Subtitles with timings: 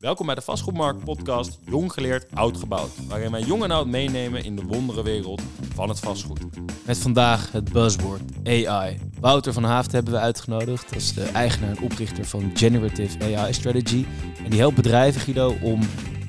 [0.00, 2.90] Welkom bij de Vastgoedmarkt podcast Jong geleerd, oud gebouwd.
[3.08, 5.42] Waarin wij jong en oud meenemen in de wonderenwereld
[5.74, 6.40] van het vastgoed.
[6.86, 8.98] Met vandaag het buzzword AI.
[9.20, 10.88] Wouter van Haafd hebben we uitgenodigd.
[10.88, 14.04] Dat is de eigenaar en oprichter van Generative AI Strategy.
[14.44, 15.80] En die helpt bedrijven, Guido, om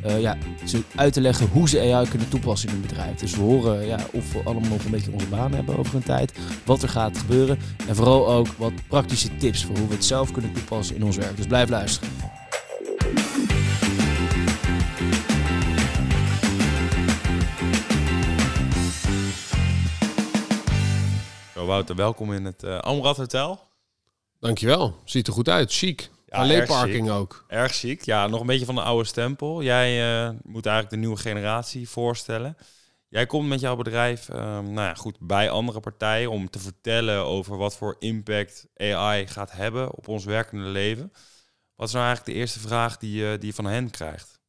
[0.06, 3.20] uh, ja, ze uit te leggen hoe ze AI kunnen toepassen in hun bedrijf.
[3.20, 6.04] Dus we horen ja, of we allemaal nog een beetje onze baan hebben over een
[6.04, 6.34] tijd,
[6.66, 10.32] wat er gaat gebeuren en vooral ook wat praktische tips voor hoe we het zelf
[10.32, 11.36] kunnen toepassen in ons werk.
[11.36, 12.31] Dus blijf luisteren.
[21.72, 23.68] Wouter, welkom in het uh, Amrad Hotel.
[24.40, 25.00] Dankjewel.
[25.04, 25.74] Ziet er goed uit.
[25.74, 26.10] Chic.
[26.26, 27.46] Ja, Alleen parking ook.
[27.48, 28.06] Erg ziek.
[28.06, 29.64] Ja, nog een beetje van de oude stempel.
[29.64, 32.58] Jij uh, moet eigenlijk de nieuwe generatie voorstellen.
[33.08, 37.26] Jij komt met jouw bedrijf uh, nou ja, goed, bij andere partijen om te vertellen
[37.26, 41.14] over wat voor impact AI gaat hebben op ons werkende leven.
[41.76, 44.40] Wat is nou eigenlijk de eerste vraag die, je, die je van hen krijgt?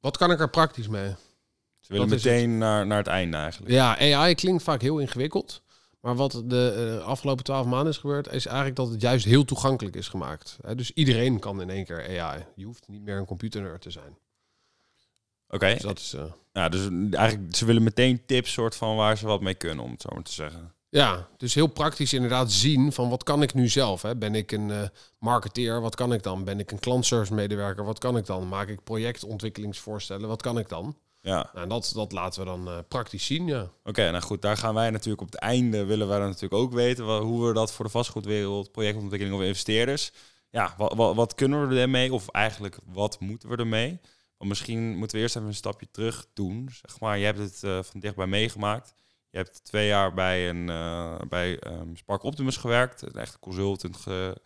[0.00, 1.14] Wat kan ik er praktisch mee?
[1.90, 3.72] Ze willen meteen naar, naar het einde eigenlijk.
[3.72, 5.62] Ja, AI klinkt vaak heel ingewikkeld.
[6.00, 9.44] Maar wat de uh, afgelopen twaalf maanden is gebeurd, is eigenlijk dat het juist heel
[9.44, 10.56] toegankelijk is gemaakt.
[10.76, 12.44] dus iedereen kan in één keer AI.
[12.54, 14.18] Je hoeft niet meer een computernerd te zijn.
[15.48, 15.72] Oké.
[15.72, 16.14] Dus dat is.
[16.14, 16.22] Uh...
[16.52, 19.90] Ja, dus eigenlijk ze willen meteen tips soort van waar ze wat mee kunnen, om
[19.90, 20.74] het zo maar te zeggen.
[20.88, 24.02] Ja, dus heel praktisch inderdaad zien van wat kan ik nu zelf.
[24.02, 24.16] Hè?
[24.16, 24.82] Ben ik een uh,
[25.18, 26.44] marketeer, wat kan ik dan?
[26.44, 28.48] Ben ik een klantservice medewerker, wat kan ik dan?
[28.48, 30.96] Maak ik projectontwikkelingsvoorstellen, wat kan ik dan?
[31.22, 31.50] Ja.
[31.54, 33.70] Nou, dat, dat laten we dan uh, praktisch zien, ja.
[33.84, 36.72] Oké, nou goed, daar gaan wij natuurlijk op het einde, willen wij dan natuurlijk ook
[36.72, 40.12] weten hoe we dat voor de vastgoedwereld, projectontwikkeling of investeerders,
[40.50, 42.12] ja, wat, wat, wat kunnen we ermee?
[42.12, 44.00] Of eigenlijk, wat moeten we ermee?
[44.36, 46.68] Want misschien moeten we eerst even een stapje terug doen.
[46.72, 48.94] Zeg maar, je hebt het uh, van dichtbij meegemaakt.
[49.30, 53.96] Je hebt twee jaar bij, een, uh, bij um, Spark Optimus gewerkt, een echte consultant
[53.96, 54.40] ge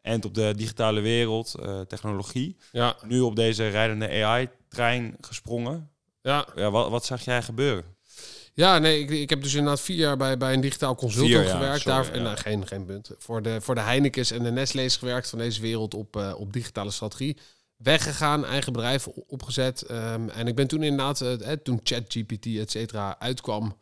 [0.00, 2.56] en op de digitale wereld, uh, technologie.
[2.72, 2.96] Ja.
[3.06, 5.90] Nu op deze rijdende AI-trein gesprongen.
[6.22, 6.46] Ja.
[6.54, 7.84] ja wat, wat zag jij gebeuren?
[8.54, 11.80] Ja, nee, ik, ik heb dus inderdaad vier jaar bij, bij een digitaal consultant gewerkt.
[11.80, 13.10] Sorry, daar, en, nou, geen, geen punt.
[13.18, 16.52] Voor de, voor de Heineken's en de Nestle's gewerkt van deze wereld op, uh, op
[16.52, 17.36] digitale strategie.
[17.76, 19.90] Weggegaan, eigen bedrijf opgezet.
[19.90, 23.76] Um, en ik ben toen inderdaad, uh, toen ChatGPT, et cetera, uitkwam,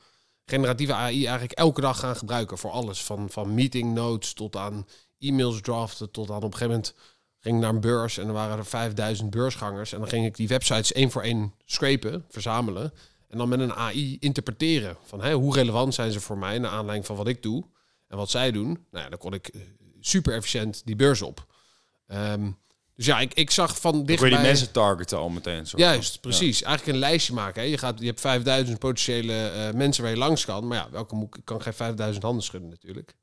[0.47, 3.03] generatieve AI eigenlijk elke dag gaan gebruiken voor alles.
[3.03, 4.87] Van, van meeting notes tot aan
[5.19, 6.95] e-mails draften, tot aan op een gegeven moment
[7.41, 9.93] ging naar een beurs en er waren er 5000 beursgangers.
[9.93, 12.93] En dan ging ik die websites één voor één scrapen, verzamelen.
[13.29, 14.97] En dan met een AI interpreteren.
[15.05, 17.65] Van hè, hoe relevant zijn ze voor mij naar aanleiding van wat ik doe
[18.09, 18.87] en wat zij doen.
[18.91, 19.61] Nou ja, dan kon ik eh,
[20.01, 21.47] super efficiënt die beurs op.
[22.07, 22.59] Um,
[22.99, 24.31] dus ja, ik, ik zag van dichtbij...
[24.31, 25.67] die mensen targeten al meteen.
[25.67, 26.63] Zo Juist, precies.
[26.63, 27.63] Eigenlijk een lijstje maken.
[27.63, 27.69] Hè.
[27.69, 30.67] Je, gaat, je hebt 5000 potentiële uh, mensen waar je langs kan.
[30.67, 33.15] Maar ja, welke moet, ik kan geen 5000 handen schudden natuurlijk.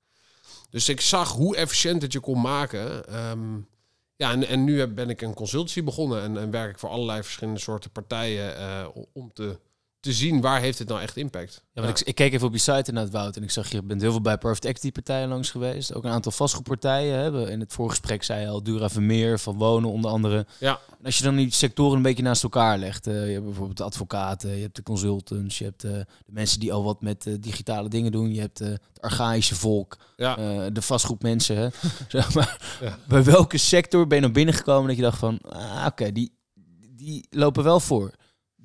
[0.69, 3.15] Dus ik zag hoe efficiënt het je kon maken.
[3.29, 3.67] Um,
[4.15, 7.23] ja, en, en nu ben ik een consultancy begonnen en, en werk ik voor allerlei
[7.23, 9.59] verschillende soorten partijen uh, om te
[10.05, 11.63] te zien waar heeft het nou echt impact.
[11.73, 13.71] Ja, want Ik, ik, keek even op je site in het Wout en ik zag
[13.71, 15.93] je bent heel veel bij Perfect Equity partijen langs geweest.
[15.93, 17.49] Ook een aantal vastgoedpartijen hebben.
[17.49, 20.45] In het voorgesprek zei je al Dura Vermeer van Wonen onder andere.
[20.59, 20.79] Ja.
[20.99, 23.07] En als je dan die sectoren een beetje naast elkaar legt.
[23.07, 26.59] Uh, je hebt bijvoorbeeld de advocaten, je hebt de consultants, je hebt uh, de mensen
[26.59, 28.33] die al wat met uh, digitale dingen doen.
[28.33, 30.35] Je hebt het archaïsche volk, ja.
[30.69, 31.57] de vastgoedmensen.
[31.57, 31.67] Hè.
[32.07, 32.77] zeg maar.
[32.81, 32.97] Ja.
[33.07, 36.31] Bij welke sector ben je naar binnen gekomen dat je dacht van, ah, oké, die,
[36.95, 38.13] die lopen wel voor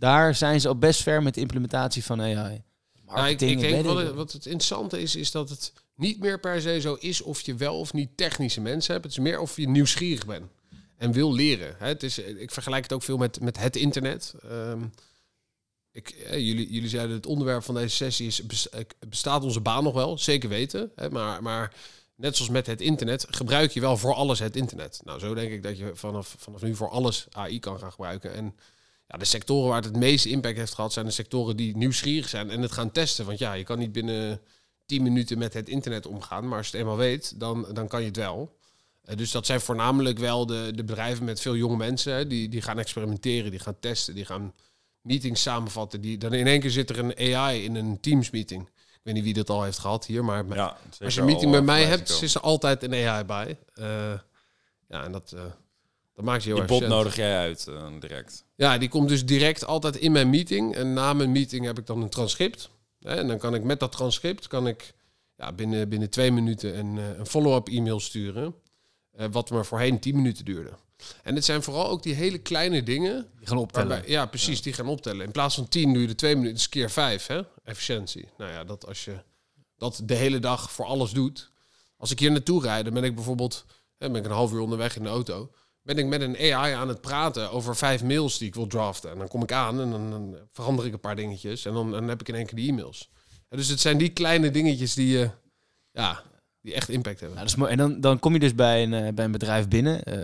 [0.00, 2.62] daar zijn ze al best ver met de implementatie van AI.
[3.06, 6.40] Nou, ik, ik denk wat het, wat het interessante is, is dat het niet meer
[6.40, 9.04] per se zo is of je wel of niet technische mensen hebt.
[9.04, 10.50] Het is meer of je nieuwsgierig bent
[10.96, 11.74] en wil leren.
[11.78, 14.34] Het is, ik vergelijk het ook veel met, met het internet.
[14.44, 14.92] Um,
[15.92, 18.42] ik, eh, jullie, jullie zeiden het onderwerp van deze sessie is,
[19.08, 20.18] bestaat onze baan nog wel?
[20.18, 20.92] Zeker weten.
[20.94, 21.74] Hè, maar, maar
[22.14, 25.00] net zoals met het internet, gebruik je wel voor alles het internet.
[25.04, 28.34] Nou, zo denk ik dat je vanaf, vanaf nu voor alles AI kan gaan gebruiken.
[28.34, 28.54] En
[29.10, 32.28] ja, de sectoren waar het het meeste impact heeft gehad, zijn de sectoren die nieuwsgierig
[32.28, 33.26] zijn en het gaan testen.
[33.26, 34.40] Want ja, je kan niet binnen
[34.86, 38.00] 10 minuten met het internet omgaan, maar als je het eenmaal weet, dan, dan kan
[38.00, 38.56] je het wel.
[39.04, 42.62] Uh, dus dat zijn voornamelijk wel de, de bedrijven met veel jonge mensen, die, die
[42.62, 44.54] gaan experimenteren, die gaan testen, die gaan
[45.00, 46.00] meetings samenvatten.
[46.00, 48.62] Die, dan in één keer zit er een AI in een Teams meeting.
[48.62, 51.50] Ik weet niet wie dat al heeft gehad hier, maar ja, als je een meeting
[51.50, 53.58] met mij hebt, is er altijd een AI bij.
[53.74, 53.86] Uh,
[54.88, 55.40] ja, en dat, uh,
[56.20, 58.44] dat maakt je heel Die bot nodig jij uit uh, direct.
[58.54, 60.74] Ja, die komt dus direct altijd in mijn meeting.
[60.74, 62.70] En na mijn meeting heb ik dan een transcript.
[62.98, 64.94] Hè, en dan kan ik met dat transcript kan ik
[65.36, 68.54] ja, binnen, binnen twee minuten een, uh, een follow-up e-mail sturen.
[69.18, 70.70] Uh, wat maar voorheen tien minuten duurde.
[71.22, 73.28] En het zijn vooral ook die hele kleine dingen.
[73.38, 73.88] Die gaan optellen.
[73.88, 75.26] Waarbij, ja, precies, die gaan optellen.
[75.26, 77.40] In plaats van tien duurde twee minuten, is keer vijf, hè?
[77.64, 78.28] Efficiëntie.
[78.36, 79.22] Nou ja, dat als je
[79.76, 81.50] dat de hele dag voor alles doet.
[81.96, 83.64] Als ik hier naartoe rijd, dan ben ik bijvoorbeeld...
[83.98, 85.50] Hè, ben ik een half uur onderweg in de auto
[85.82, 89.10] ben ik met een AI aan het praten over vijf mails die ik wil draften.
[89.10, 91.64] En dan kom ik aan en dan, verander ik een paar dingetjes.
[91.64, 93.10] En dan, dan heb ik in één keer die e-mails.
[93.48, 95.30] dus het zijn die kleine dingetjes die je...
[95.92, 96.22] ja,
[96.62, 97.38] die echt impact hebben.
[97.38, 97.70] Nou, dat is mooi.
[97.70, 100.00] En dan, dan kom je dus bij een, uh, bij een bedrijf binnen.
[100.08, 100.14] Uh,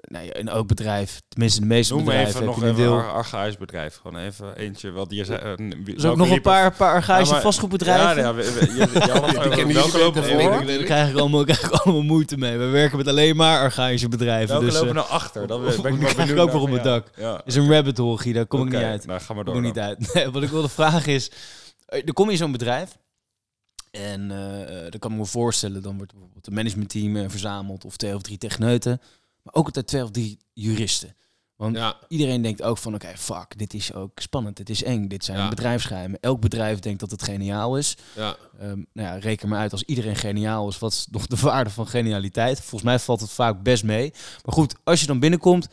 [0.00, 2.34] nou, en ook bedrijf, tenminste de meeste Noem bedrijven.
[2.34, 3.00] Even nog een deel...
[3.00, 3.96] archaïs bedrijf.
[4.02, 5.56] Gewoon even eentje wat je zei.
[5.60, 8.16] Uh, dus ook nog een paar, paar archaïsche vastgoedbedrijven.
[8.16, 10.66] Ja, ja, we, we, je, welke lopen voor?
[10.66, 12.58] Daar krijg ik, allemaal, krijg ik allemaal moeite mee.
[12.58, 14.48] We werken met alleen maar archaïsche bedrijven.
[14.48, 15.46] Welke dus, lopen nou achter?
[15.46, 17.10] Dat ben ik krijg ik ook nog op mijn dak.
[17.44, 19.06] is een rabbit hole, Daar kom ik niet uit.
[19.06, 19.60] Nou, ga maar door.
[19.60, 20.28] niet uit.
[20.32, 21.30] Wat ik wilde vragen is,
[21.86, 22.90] er kom je zo'n bedrijf
[23.94, 27.96] en uh, dan kan ik me voorstellen, dan wordt bijvoorbeeld een managementteam uh, verzameld of
[27.96, 29.00] twee of drie techneuten.
[29.42, 31.16] Maar ook altijd twee of drie juristen.
[31.56, 31.96] Want ja.
[32.08, 35.38] iedereen denkt ook van, oké, fuck, dit is ook spannend, dit is eng, dit zijn
[35.38, 35.48] ja.
[35.48, 36.20] bedrijfsgeheimen.
[36.20, 37.96] Elk bedrijf denkt dat het geniaal is.
[38.14, 38.36] Ja.
[38.62, 41.70] Um, nou ja, reken maar uit, als iedereen geniaal is, wat is nog de waarde
[41.70, 42.60] van genialiteit?
[42.60, 44.12] Volgens mij valt het vaak best mee.
[44.44, 45.68] Maar goed, als je dan binnenkomt,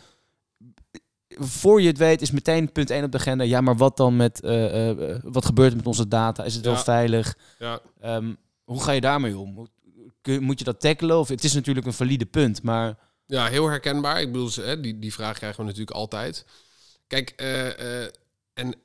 [1.40, 3.44] voor je het weet is meteen punt 1 op de agenda.
[3.44, 6.44] Ja, maar wat dan met, uh, uh, wat gebeurt er met onze data?
[6.44, 7.38] Is het wel veilig?
[7.60, 7.82] Ja.
[8.04, 9.70] Um, hoe ga je daarmee om?
[10.40, 11.20] Moet je dat tackelen?
[11.20, 12.98] Of het is natuurlijk een valide punt, maar...
[13.26, 14.22] Ja, heel herkenbaar.
[14.22, 16.46] Ik bedoel, die, die vraag krijgen we natuurlijk altijd.
[17.08, 18.04] Kijk, uh,
[18.54, 18.76] en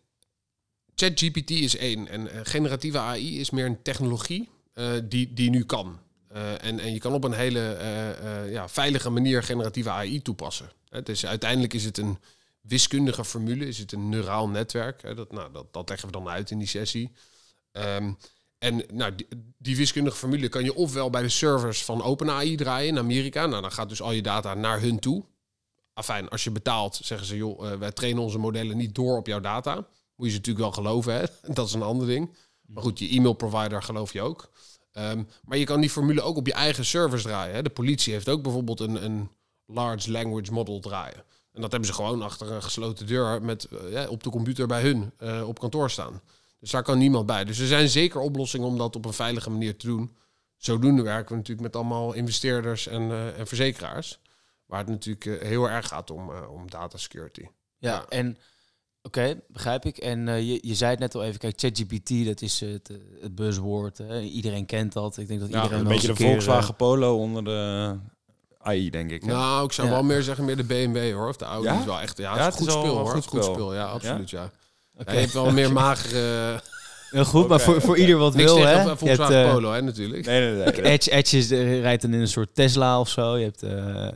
[0.95, 2.09] ChatGPT is één.
[2.09, 4.49] En generatieve AI is meer een technologie
[5.05, 5.99] die, die nu kan.
[6.61, 7.79] En, en je kan op een hele
[8.51, 10.71] ja, veilige manier generatieve AI toepassen.
[10.89, 12.19] Het is, uiteindelijk is het een
[12.61, 15.17] wiskundige formule, is het een neuraal netwerk.
[15.17, 17.13] Dat, nou, dat, dat leggen we dan uit in die sessie.
[17.73, 18.13] Ehm,
[18.59, 19.15] en nou,
[19.59, 23.47] die, wiskundige formule kan je ofwel bij de servers van OpenAI draaien in Amerika.
[23.47, 25.25] Nou, dan gaat dus al je data naar hun toe.
[25.93, 29.41] Afijn, als je betaalt, zeggen ze, joh, wij trainen onze modellen niet door op jouw
[29.41, 29.75] data.
[30.17, 31.25] Moet je ze natuurlijk wel geloven, hè?
[31.55, 32.37] dat is een ander ding.
[32.67, 34.51] Maar goed, je e-mail provider geloof je ook.
[34.97, 37.55] Ehm, maar je kan die formule ook op je eigen servers draaien.
[37.55, 37.63] Hè?
[37.63, 39.31] De politie heeft ook bijvoorbeeld een, een
[39.67, 41.25] large language model draaien.
[41.53, 44.67] En dat hebben ze gewoon achter een gesloten deur met, uh, ja, op de computer
[44.67, 46.21] bij hun uh, op kantoor staan.
[46.61, 47.45] Dus daar kan niemand bij.
[47.45, 50.17] Dus er zijn zeker oplossingen om dat op een veilige manier te doen.
[50.57, 54.21] Zodoende werken we natuurlijk met allemaal investeerders en, uh, en verzekeraars.
[54.67, 57.47] Waar het natuurlijk heel erg gaat om, om data security.
[57.79, 58.39] Ja, en
[59.07, 59.97] oké, begrijp ik.
[59.97, 64.01] En je, je zei het net al even, kijk, ChatGPT, dat is het, het buzzword.
[64.23, 65.17] Iedereen kent dat.
[65.17, 67.95] Ik denk dat iedereen een beetje de Volkswagen Polo onder de
[68.61, 69.25] AI, denk ik.
[69.25, 71.29] Nou, ik zou wel meer zeggen meer de BMW hoor.
[71.29, 71.79] Of de Audi ja?
[71.79, 72.19] is wel echt...
[72.19, 73.07] Ja, het is goed speel hoor.
[73.07, 73.75] Goed, goed speel.
[73.75, 74.51] Ja, absoluut ja.
[74.99, 75.15] Okay.
[75.15, 76.61] Hij heeft wel meer magere...
[77.11, 78.83] Heel goed, maar voor, voor ieder wat wil, hè?
[78.83, 80.27] Je hebt, uh, Polo, hè, natuurlijk.
[80.27, 80.83] Nee, nee, nee.
[80.83, 83.37] Edge, Edge is, uh, rijdt dan in een soort Tesla of zo.
[83.37, 83.71] Je hebt, uh,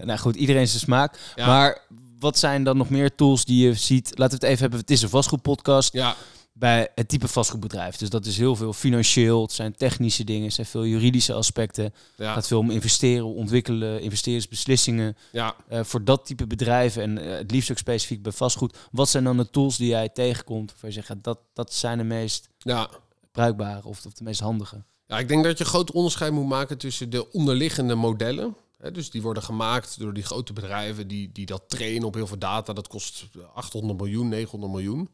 [0.05, 1.19] nou goed, iedereen zijn smaak.
[1.35, 1.47] Ja.
[1.47, 1.79] Maar
[2.21, 4.19] wat zijn dan nog meer tools die je ziet?
[4.19, 4.81] Laten we het even hebben.
[4.81, 5.93] Het is een vastgoedpodcast.
[5.93, 6.17] Ja
[6.61, 7.97] bij het type vastgoedbedrijf.
[7.97, 11.85] Dus dat is heel veel financieel, het zijn technische dingen, het zijn veel juridische aspecten.
[11.85, 12.25] Ja.
[12.25, 15.17] Het gaat veel om investeren, ontwikkelen, investeringsbeslissingen.
[15.33, 15.55] Ja.
[15.71, 18.77] Uh, voor dat type bedrijven en uh, het liefst ook specifiek bij vastgoed.
[18.91, 22.05] Wat zijn dan de tools die jij tegenkomt waar je zegt dat, dat zijn de
[22.05, 22.89] meest ja.
[23.33, 24.83] bruikbare of, of de meest handige?
[25.07, 28.57] Ja, ik denk dat je groot onderscheid moet maken tussen de onderliggende modellen.
[28.93, 32.39] Dus die worden gemaakt door die grote bedrijven die, die dat trainen op heel veel
[32.39, 32.73] data.
[32.73, 35.11] Dat kost 800 miljoen, 900 miljoen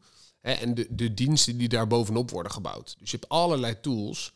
[0.55, 2.95] en de, de diensten die daar bovenop worden gebouwd.
[2.99, 4.33] Dus je hebt allerlei tools.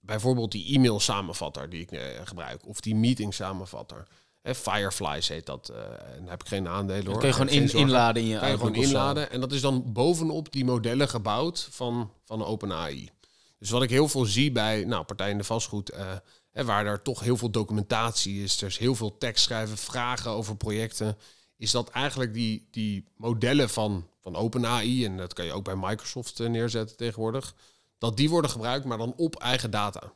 [0.00, 2.66] Bijvoorbeeld die e-mail samenvatter die ik uh, gebruik.
[2.66, 4.06] Of die meeting samenvatter.
[4.42, 5.70] Fireflies heet dat.
[5.72, 7.18] Uh, en heb ik geen aandelen hoor.
[7.18, 9.30] kun je gewoon in, inladen in je je gewoon inladen.
[9.30, 13.10] En dat is dan bovenop die modellen gebouwd van, van OpenAI.
[13.58, 15.92] Dus wat ik heel veel zie bij nou, partijen in de vastgoed...
[15.92, 16.12] Uh,
[16.50, 18.60] hè, waar er toch heel veel documentatie is.
[18.60, 21.16] Er is heel veel tekst schrijven, vragen over projecten.
[21.56, 25.76] Is dat eigenlijk die, die modellen van van OpenAI, en dat kan je ook bij
[25.76, 27.54] Microsoft eh, neerzetten tegenwoordig,
[27.98, 30.12] dat die worden gebruikt, maar dan op eigen data.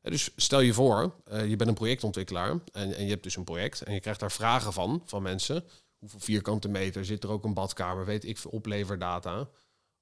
[0.00, 3.44] Dus stel je voor, uh, je bent een projectontwikkelaar en, en je hebt dus een
[3.44, 5.64] project en je krijgt daar vragen van, van mensen.
[5.98, 9.48] Hoeveel vierkante meter, zit er ook een badkamer, weet ik veel, opleverdata.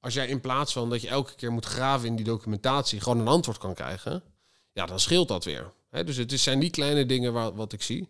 [0.01, 3.19] Als jij in plaats van dat je elke keer moet graven in die documentatie gewoon
[3.19, 4.23] een antwoord kan krijgen,
[4.73, 5.73] ja, dan scheelt dat weer.
[5.91, 8.09] dus het zijn die kleine dingen waar, wat ik zie.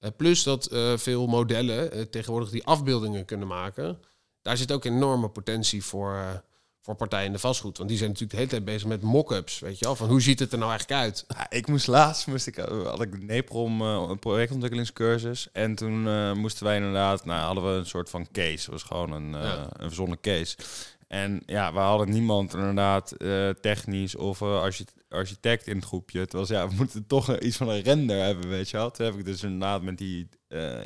[0.00, 3.98] Uh, plus dat veel modellen tegenwoordig die afbeeldingen kunnen maken
[4.44, 6.42] daar zit ook enorme potentie voor,
[6.80, 7.76] voor partijen in de vastgoed.
[7.76, 9.96] Want die zijn natuurlijk de hele tijd bezig met mock-ups, weet je wel.
[9.96, 11.24] Van hoe ziet het er nou eigenlijk uit?
[11.28, 15.48] Ja, ik moest laatst, moest ik, eh, had ik de NEPROM, een projectontwikkelingscursus.
[15.52, 16.02] En toen
[16.38, 18.50] moesten wij inderdaad, nou hadden we een soort van case.
[18.50, 19.68] Het was gewoon een, ja.
[19.72, 20.56] een verzonnen case.
[21.08, 23.14] En ja, we hadden niemand inderdaad
[23.60, 25.03] technisch of architect
[25.64, 26.20] in het groepje.
[26.20, 28.90] Het was ja, we moeten toch iets van een render hebben, weet je wel.
[28.90, 30.28] Toen heb ik dus inderdaad met die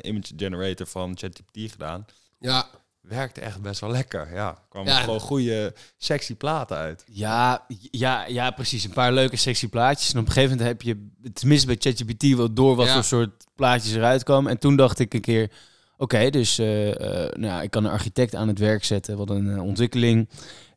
[0.01, 2.05] image generator van ChatGPT gedaan.
[2.39, 2.69] Ja
[3.09, 4.33] werkte echt best wel lekker.
[4.33, 7.03] Ja, kwamen ja, gewoon goede, sexy platen uit.
[7.11, 8.83] Ja, ja, ja, precies.
[8.83, 10.13] Een paar leuke, sexy plaatjes.
[10.13, 13.45] En op een gegeven moment heb je, tenminste bij ChatGPT, wel door wat voor soort
[13.55, 14.51] plaatjes eruit komen.
[14.51, 15.51] En toen dacht ik een keer,
[15.97, 20.29] oké, dus nou, ik kan een architect aan het werk zetten, wat een ontwikkeling.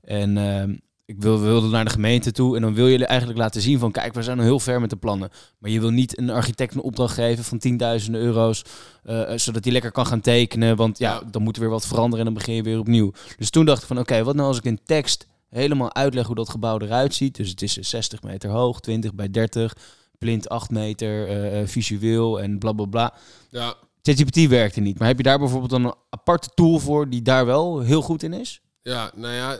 [0.02, 3.61] En ehm, ik wil, wilde naar de gemeente toe en dan wil je eigenlijk laten
[3.61, 5.30] zien van kijk, we zijn al heel ver met de plannen.
[5.59, 8.64] Maar je wil niet een architect een opdracht geven van tienduizenden euro's,
[9.04, 10.76] uh, zodat hij lekker kan gaan tekenen.
[10.76, 13.12] Want ja, dan moet er weer wat veranderen en dan begin je weer opnieuw.
[13.38, 16.35] Dus toen dacht ik van oké, wat nou als ik in tekst helemaal uitleg hoe
[16.35, 17.37] dat gebouw eruit ziet.
[17.37, 19.76] Dus het is 60 meter hoog, 20 bij 30,
[20.18, 21.30] plint 8 meter,
[21.61, 23.14] uh, visueel en bla bla bla.
[23.50, 23.75] Ja.
[24.02, 27.80] ChatGPT werkte niet, maar heb je daar bijvoorbeeld een aparte tool voor die daar wel
[27.80, 28.61] heel goed in is?
[28.82, 29.59] Ja, nou ja,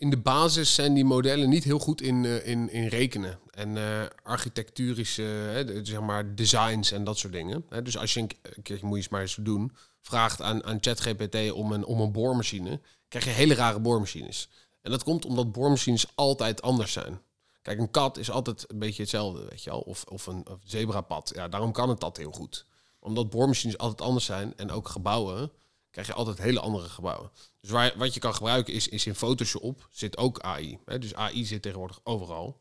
[0.00, 3.38] in de basis zijn die modellen niet heel goed in, uh, in, in rekenen.
[3.50, 7.64] En uh, architecturische uh, zeg maar designs en dat soort dingen.
[7.82, 10.78] dus als je een, een keertje moet je eens maar eens doen, vraagt aan, aan
[10.80, 14.48] ChatGPT om een, om een boormachine, krijg je hele rare boormachines.
[14.82, 17.20] En dat komt omdat boormachines altijd anders zijn.
[17.62, 19.80] Kijk, een kat is altijd een beetje hetzelfde, weet je wel.
[19.80, 21.32] Of, of een of zebrapad.
[21.34, 22.66] Ja, daarom kan het dat heel goed.
[22.98, 25.52] Omdat boormachines altijd anders zijn en ook gebouwen
[25.90, 27.30] krijg je altijd hele andere gebouwen.
[27.60, 30.78] Dus waar, wat je kan gebruiken is, is in Photoshop zit ook AI.
[30.84, 30.98] Hè?
[30.98, 32.60] Dus AI zit tegenwoordig overal.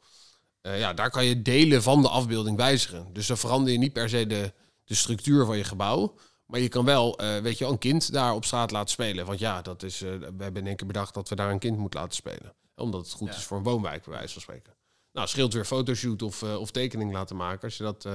[0.62, 3.13] Uh, ja, daar kan je delen van de afbeelding wijzigen.
[3.13, 4.53] Dus dan verander je niet per se de,
[4.84, 6.15] de structuur van je gebouw.
[6.46, 9.25] Maar je kan wel, uh, weet je, een kind daar op straat laten spelen.
[9.25, 11.60] Want ja, dat is, uh, we hebben in één keer bedacht dat we daar een
[11.60, 12.56] kind moeten laten spelen.
[12.75, 14.74] Omdat het goed is voor een woonwijk, bij wijze van spreken.
[15.12, 17.62] Nou, scheelt weer fotoshoot of, of tekening laten maken.
[17.62, 18.08] Als je dat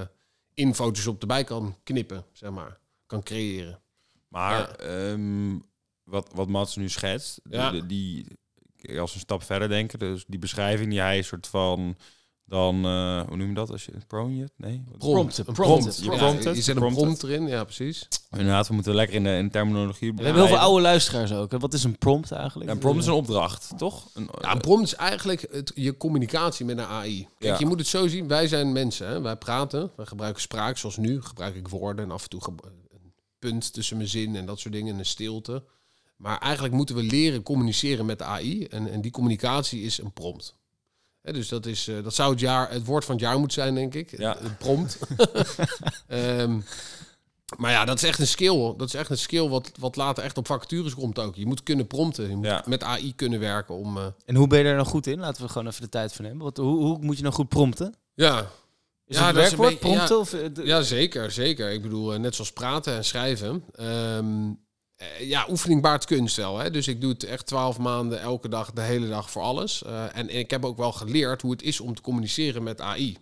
[0.54, 2.78] in Photoshop erbij kan knippen, zeg maar.
[3.06, 3.80] Kan creëren.
[4.28, 5.58] Maar ehm,
[6.04, 7.70] wat, wat Mats nu schetst, ja.
[7.70, 11.96] die, die, als een stap verder denken, dus die beschrijving die hij soort van
[12.46, 14.52] dan, uh, hoe noem je dat als je prompt?
[14.56, 15.38] Nee, prompt.
[15.38, 15.98] Een prompt.
[16.02, 18.08] Je, prompt je zet een prompt erin, ja precies.
[18.30, 20.14] Inderdaad, we moeten lekker in de, in terminologie.
[20.14, 21.52] We hebben heel veel oude luisteraars ook.
[21.58, 22.70] Wat is een prompt eigenlijk?
[22.70, 24.10] een prompt is een opdracht, toch?
[24.14, 27.28] Een, ja, een prompt is eigenlijk het, je communicatie met een AI.
[27.38, 28.28] Kijk, je moet het zo zien.
[28.28, 29.08] Wij zijn mensen.
[29.08, 29.20] Hè?
[29.20, 29.90] Wij praten.
[29.96, 31.22] Wij gebruiken spraak, zoals nu.
[31.22, 32.40] Gebruik ik woorden en af en toe
[33.38, 35.64] punt tussen mijn zin en dat soort dingen, een stilte.
[36.16, 38.64] Maar eigenlijk moeten we leren communiceren met de AI.
[38.64, 40.54] En, en die communicatie is een prompt.
[41.22, 43.74] dus dat, is, uh, dat zou het, jaar, het woord van het jaar moeten zijn,
[43.74, 44.18] denk ik.
[44.18, 44.40] Ja.
[44.40, 44.98] Een prompt.
[46.08, 46.64] um,
[47.58, 48.74] maar ja, dat is echt een skill.
[48.76, 51.36] Dat is echt een skill wat, wat later echt op vacatures komt ook.
[51.36, 52.28] Je moet kunnen prompten.
[52.28, 52.62] Je moet ja.
[52.66, 53.96] met AI kunnen werken om...
[53.96, 54.06] Uh...
[54.24, 55.18] En hoe ben je er nou goed in?
[55.18, 56.42] Laten we gewoon even de tijd van nemen.
[56.42, 57.94] Wat, hoe, hoe moet je nou goed prompten?
[58.14, 58.50] Ja,
[59.06, 60.16] is ja, dat werkwoord, prompten?
[60.16, 61.70] Ja, of, eh, ja, zeker, zeker.
[61.70, 63.64] Ik bedoel, eh, net zoals praten en schrijven.
[63.72, 64.50] Ehm, eh,
[65.18, 66.58] ja, oefening baart kunst wel.
[66.58, 66.70] Hè?
[66.70, 69.82] Dus ik doe het echt twaalf maanden, elke dag, de hele dag voor alles.
[69.86, 73.16] Uh, en, ik heb ook wel geleerd hoe het is om te communiceren met AI.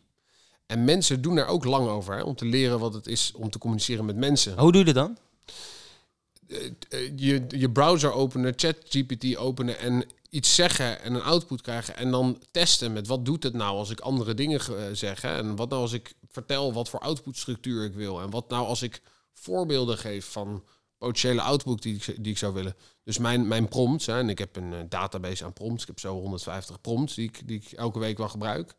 [0.66, 3.50] En mensen doen er ook lang over, hè, om te leren wat het is om
[3.50, 4.58] te communiceren met mensen.
[4.58, 5.18] Hoe doe je dat dan?
[7.16, 12.42] je, je browser openen, ChatGPT openen en iets zeggen en een output krijgen en dan
[12.50, 14.60] testen met wat doet het nou als ik andere dingen
[14.96, 15.36] zeg hè?
[15.36, 18.82] en wat nou als ik vertel wat voor outputstructuur ik wil en wat nou als
[18.82, 20.64] ik voorbeelden geef van
[21.02, 22.76] potentiële output die ik, die ik zou willen.
[23.04, 26.00] Dus mijn, mijn prompts, hè, en ik heb een uh, database aan prompts, ik heb
[26.00, 28.74] zo 150 prompts die ik, die ik elke week wel gebruik.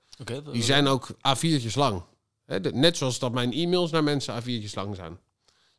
[0.51, 2.03] die zijn ook A4'tjes lang.
[2.45, 2.59] Hè?
[2.59, 5.17] net zoals dat mijn e-mails naar mensen A4'tjes lang zijn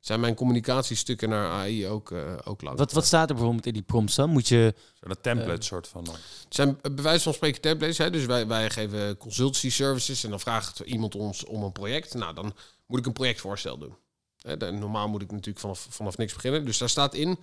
[0.06, 2.78] zijn mijn communicatiestukken naar AI ook, uh, ook lang.
[2.78, 4.30] Wat, wat staat er bijvoorbeeld in die prompts dan?
[4.30, 4.74] Moet je...
[5.00, 6.14] Zo'n template uh, soort van dan?
[6.14, 7.98] Het zijn bij wijze van spreken templates.
[7.98, 8.10] Hè?
[8.10, 12.14] Dus wij, wij geven consultancy services en dan vraagt iemand ons om een project.
[12.14, 12.54] Nou, dan
[12.86, 13.94] moet ik een projectvoorstel doen.
[14.44, 14.72] Hè?
[14.72, 16.64] normaal moet ik natuurlijk vanaf, vanaf niks beginnen.
[16.64, 17.38] Dus daar staat in,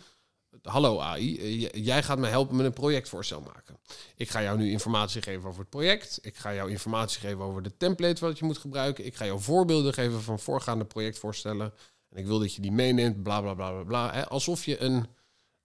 [0.63, 3.77] hallo AI, eh, jij gaat mij helpen met een projectvoorstel maken.
[4.15, 6.19] Ik ga jou nu informatie geven over het project.
[6.21, 9.05] Ik ga jou informatie geven over de template wat je moet gebruiken.
[9.05, 11.73] Ik ga jou voorbeelden geven van voorgaande projectvoorstellen.
[12.09, 14.21] En ik wil dat je die meeneemt, bla bla bla bla bla.
[14.21, 15.05] Alsof je een.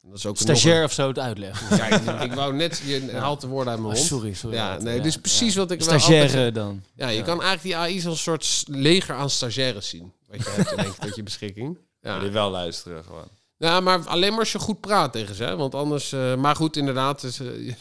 [0.01, 1.77] Dat is ook Stagiair of zo het uitleggen.
[1.77, 4.11] Ja, ik, wou net, je haalt de woorden uit mijn oh, mond.
[4.11, 4.57] sorry, sorry.
[4.57, 6.83] Ja, nee, dus precies wat ik Stagiaire dan.
[6.95, 10.13] Ja, je kan eigenlijk die AI als een soort leger aan stagiaires zien.
[10.29, 11.79] Wat je hebt denk ik tot je beschikking.
[12.01, 12.19] Ja.
[12.19, 13.29] Die wel luisteren gewoon.
[13.57, 15.57] Ja, maar alleen maar als je goed praat tegen ze.
[15.57, 16.13] Want anders...
[16.13, 17.21] Uh, maar goed, inderdaad...
[17.21, 17.75] Dus, uh,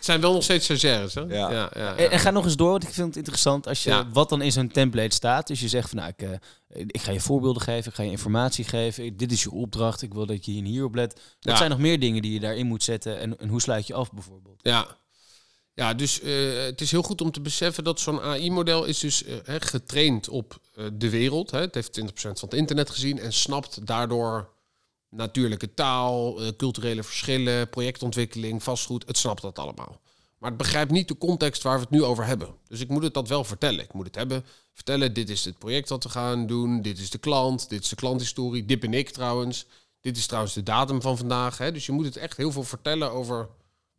[0.00, 1.20] zijn wel nog steeds stagiaires, hè?
[1.20, 1.50] Ja.
[1.50, 4.28] Ja, ja, En, ga nog eens door, want ik vind het interessant als je wat
[4.28, 5.46] dan in zo'n template staat.
[5.46, 8.10] Dus je zegt van, nou, ik, uh, ik ga je voorbeelden geven, ik ga je
[8.10, 9.16] informatie geven.
[9.16, 11.20] Dit is je opdracht, ik wil dat je hier op let.
[11.40, 13.94] Wat zijn nog meer dingen die je daarin moet zetten en, en hoe sluit je
[13.94, 14.60] af bijvoorbeeld?
[14.62, 14.86] Ja,
[15.80, 19.22] ja, dus uh, het is heel goed om te beseffen dat zo'n AI-model is dus
[19.22, 21.50] uh, getraind op uh, de wereld.
[21.50, 21.60] Hè.
[21.60, 24.48] Het heeft 20% van het internet gezien en snapt daardoor
[25.08, 29.06] natuurlijke taal, culturele verschillen, projectontwikkeling, vastgoed.
[29.06, 30.00] Het snapt dat allemaal.
[30.38, 32.54] Maar het begrijpt niet de context waar we het nu over hebben.
[32.68, 33.84] Dus ik moet het dat wel vertellen.
[33.84, 37.10] Ik moet het hebben, vertellen, dit is het project wat we gaan doen, dit is
[37.10, 39.66] de klant, dit is de klanthistorie, dit ben ik trouwens.
[40.00, 41.58] Dit is trouwens de datum van vandaag.
[41.58, 41.72] Hè?
[41.72, 43.48] Dus je moet het echt heel veel vertellen over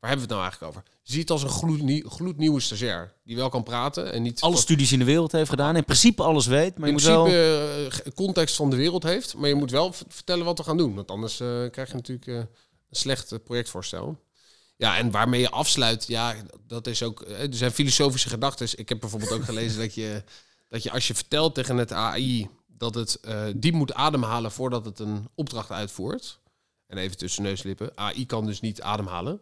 [0.02, 0.84] waar hebben we het nou eigenlijk over?
[1.04, 4.42] Zie het als een gloednie gloednieuwe stagiair die wel kan praten en niet...
[4.42, 7.30] Alle studies in de wereld heeft gedaan, in principe alles weet, maar in je principe
[7.30, 8.08] wel...
[8.08, 10.96] Uh, context van de wereld heeft, maar je moet wel vertellen wat we gaan doen,
[10.96, 12.48] want anders uh, krijg je natuurlijk uh, een
[12.92, 14.20] slecht projectvoorstel.
[14.78, 16.36] Ja, en waarmee je afsluit, ja,
[16.68, 17.22] dat is ook...
[17.22, 18.68] Er zijn filosofische gedachten.
[18.76, 20.24] Ik heb bijvoorbeeld ook gelezen dat je,
[20.70, 23.20] dat je als je vertelt tegen het AI dat het
[23.56, 26.40] diep moet ademhalen voordat het een opdracht uitvoert
[26.92, 27.92] en even tussen neuslippen.
[27.96, 29.42] AI kan dus niet ademhalen.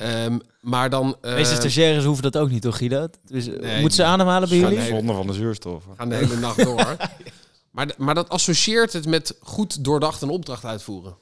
[0.00, 1.16] um, maar dan...
[1.22, 3.08] Uh, Deze stagiaires hoeven dat ook niet, toch Guido?
[3.26, 4.82] Dus, nee, moeten ze ademhalen bij jullie?
[4.82, 5.84] Zonder van de zuurstof.
[5.96, 6.96] Gaan de hele nacht door.
[7.70, 11.16] maar, maar dat associeert het met goed doordacht een opdracht uitvoeren.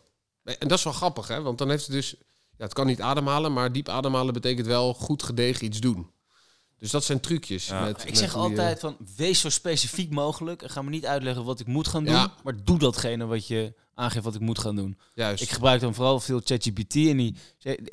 [0.45, 1.43] En dat is wel grappig, hè?
[1.43, 2.15] Want dan heeft het dus...
[2.57, 6.11] Ja, het kan niet ademhalen, maar diep ademhalen betekent wel goed gedegen iets doen.
[6.79, 7.67] Dus dat zijn trucjes.
[7.67, 7.85] Ja.
[7.85, 10.63] Met, ik zeg altijd van, wees zo specifiek mogelijk.
[10.63, 12.15] En ga me niet uitleggen wat ik moet gaan doen.
[12.15, 12.35] Ja.
[12.43, 14.99] Maar doe datgene wat je aangeeft wat ik moet gaan doen.
[15.15, 15.43] Juist.
[15.43, 16.95] Ik gebruik dan vooral veel ChatGPT.
[16.95, 17.37] En, die,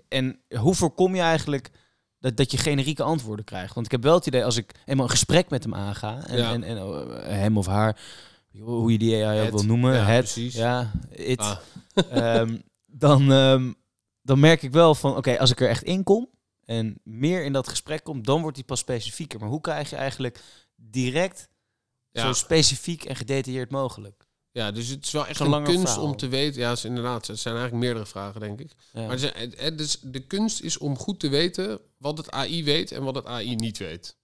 [0.07, 1.71] en hoe voorkom je eigenlijk
[2.19, 3.73] dat, dat je generieke antwoorden krijgt?
[3.73, 6.25] Want ik heb wel het idee, als ik eenmaal een gesprek met hem aanga...
[6.27, 7.99] en, en, en oh, hem of haar,
[8.59, 9.93] hoe je die AI ook wil noemen...
[9.93, 10.55] Ja, het, precies.
[10.55, 12.35] Ja, it, ah.
[12.39, 13.75] um, dan, um,
[14.21, 16.29] dan merk ik wel van, oké, als ik er echt in kom
[16.65, 19.39] en meer in dat gesprek komt, dan wordt die pas specifieker.
[19.39, 20.41] Maar hoe krijg je eigenlijk
[20.75, 21.49] direct
[22.11, 24.26] zo specifiek en gedetailleerd mogelijk?
[24.57, 26.61] Ja, dus het is wel echt een, een kunst om te weten.
[26.61, 27.27] Ja, is inderdaad.
[27.27, 28.71] Het zijn eigenlijk meerdere vragen, denk ik.
[28.93, 33.03] Maar het, dus de kunst is om goed te weten wat het AI weet en
[33.03, 34.15] wat het AI niet weet.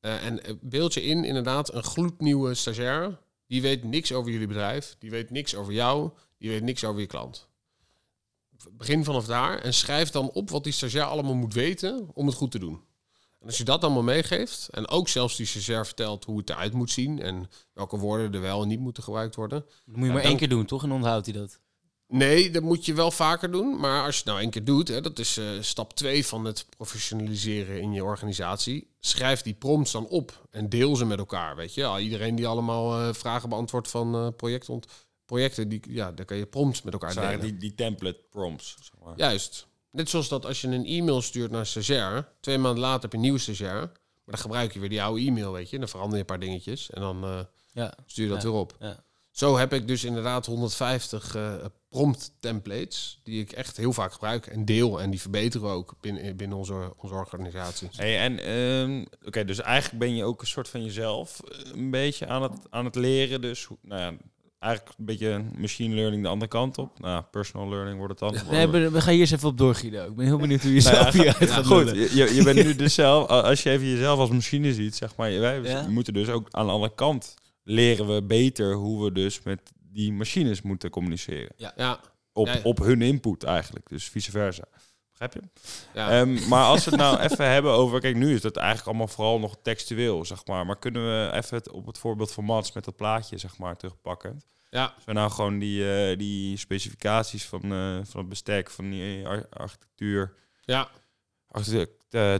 [0.00, 3.18] Uh, en beeld je in, inderdaad, een gloednieuwe stagiair.
[3.46, 4.96] Die weet niks over jullie bedrijf.
[4.98, 6.10] Die weet niks over jou.
[6.38, 7.48] Die weet niks over je klant
[8.72, 12.34] begin vanaf daar en schrijf dan op wat die stagiair allemaal moet weten om het
[12.36, 12.80] goed te doen.
[13.40, 16.72] En als je dat allemaal meegeeft en ook zelfs die stagiair vertelt hoe het eruit
[16.72, 19.64] moet zien en welke woorden er wel en niet moeten gebruikt worden.
[19.84, 20.82] Dan moet je maar één keer doen, toch?
[20.82, 21.60] En onthoudt hij dat?
[22.06, 23.80] Nee, dat moet je wel vaker doen.
[23.80, 26.44] Maar als je het nou één keer doet, hè, dat is uh, stap 2 van
[26.44, 28.90] het professionaliseren in je organisatie.
[29.00, 31.56] Schrijf die prompts dan op en deel ze met elkaar.
[31.56, 34.86] Weet je, iedereen die allemaal uh, vragen beantwoordt van uh, projectont
[35.24, 37.40] projecten, die, ja, daar kan je prompts met elkaar delen.
[37.40, 38.76] Die, die template prompts.
[38.80, 39.14] Zeg maar.
[39.16, 39.66] Juist.
[39.90, 43.10] Net zoals dat als je een e-mail stuurt naar een stagiair, twee maanden later heb
[43.10, 43.90] je een nieuwe stagiair, maar
[44.24, 45.78] dan gebruik je weer die oude e-mail, weet je.
[45.78, 47.40] Dan verander je een paar dingetjes en dan uh,
[47.72, 47.94] ja.
[48.06, 48.76] stuur je dat weer op.
[48.80, 49.04] Ja.
[49.30, 54.12] Zo heb ik dus inderdaad 150 uh, eh, prompt templates die ik echt heel vaak
[54.12, 57.88] gebruik en deel en die verbeteren we ook binnen, binnen onze, onze organisatie.
[57.92, 61.90] Hey, en um, oké, dus eigenlijk ben je ook een soort van jezelf eh, een
[61.90, 63.40] beetje aan het, aan het leren.
[63.40, 64.16] Dus nou ja,
[64.60, 66.98] eigenlijk een beetje machine learning de andere kant op.
[66.98, 68.52] Nou, personal learning wordt het dan.
[68.52, 70.06] Nee, we, gaan hier eens even op door, Guido.
[70.06, 72.64] Ik ben heel benieuwd hoe je nou zelf hier uit gaat Goed, je, je bent
[72.64, 76.28] nu dus zelf, als je even jezelf als machine ziet, zeg maar, wij moeten dus
[76.28, 80.90] ook aan de andere kant leren we beter hoe we dus met die machines moeten
[80.90, 81.52] communiceren.
[81.56, 81.72] Ja.
[81.76, 82.00] ja.
[82.32, 84.64] Op, op hun input eigenlijk, dus vice versa.
[85.20, 85.62] Begrijp je?
[85.94, 86.20] Ja.
[86.20, 88.00] Um, maar als we het nou even hebben over...
[88.00, 90.66] Kijk, nu is het eigenlijk allemaal vooral nog textueel, zeg maar.
[90.66, 93.76] Maar kunnen we even het op het voorbeeld van Mats met dat plaatje, zeg maar,
[93.76, 94.40] terugpakken?
[94.70, 94.92] Ja.
[94.94, 99.26] Als we nou gewoon die, uh, die specificaties van, uh, van het bestek, van die
[99.50, 100.34] architectuur...
[100.60, 100.88] Ja.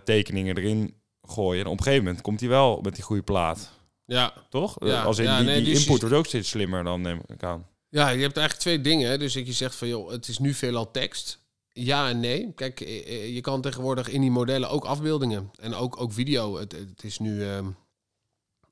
[0.05, 1.65] tekeningen erin gooien.
[1.65, 3.71] En op een gegeven moment komt hij wel met die goede plaat.
[4.05, 4.33] Ja.
[4.49, 4.77] Toch?
[4.85, 5.03] Ja.
[5.03, 7.67] Als in ja, die, nee, die input wordt ook steeds slimmer dan, neem ik aan.
[7.89, 9.19] Ja, je hebt eigenlijk twee dingen.
[9.19, 11.41] Dus dat je zegt van, joh, het is nu veelal tekst.
[11.73, 12.53] Ja en nee.
[12.55, 16.59] Kijk, eh, eh, je kan tegenwoordig in die modellen ook afbeeldingen en ook, ook video.
[16.59, 17.59] Het, het is nu uh,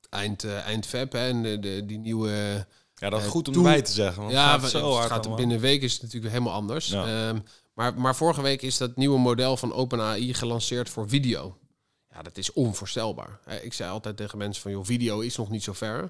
[0.09, 2.65] eind, uh, eind Feb hè, en de, de, die nieuwe.
[2.95, 4.21] Ja, dat is goed om erbij te zeggen.
[4.21, 6.87] Want ja, het zo hard gaat binnen een week is het natuurlijk helemaal anders.
[6.87, 7.29] Ja.
[7.29, 11.57] Um, maar, maar vorige week is dat nieuwe model van OpenAI gelanceerd voor video.
[12.13, 13.39] Ja, dat is onvoorstelbaar.
[13.61, 16.09] Ik zei altijd tegen mensen van, joh, video is nog niet zo ver.